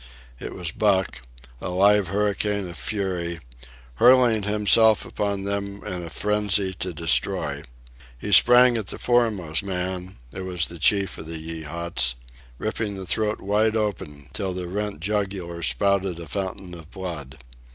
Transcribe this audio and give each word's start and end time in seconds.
It 0.39 0.55
was 0.55 0.71
Buck, 0.71 1.21
a 1.61 1.69
live 1.69 2.07
hurricane 2.07 2.67
of 2.67 2.75
fury, 2.75 3.39
hurling 3.97 4.41
himself 4.41 5.05
upon 5.05 5.43
them 5.43 5.83
in 5.85 6.01
a 6.01 6.09
frenzy 6.09 6.73
to 6.79 6.91
destroy. 6.91 7.61
He 8.17 8.31
sprang 8.31 8.77
at 8.77 8.87
the 8.87 8.97
foremost 8.97 9.61
man 9.61 10.17
(it 10.31 10.41
was 10.41 10.65
the 10.65 10.79
chief 10.79 11.19
of 11.19 11.27
the 11.27 11.37
Yeehats), 11.37 12.15
ripping 12.57 12.95
the 12.95 13.05
throat 13.05 13.41
wide 13.41 13.77
open 13.77 14.29
till 14.33 14.53
the 14.53 14.67
rent 14.67 15.01
jugular 15.01 15.61
spouted 15.61 16.19
a 16.19 16.25
fountain 16.25 16.73
of 16.73 16.89
blood. 16.89 17.37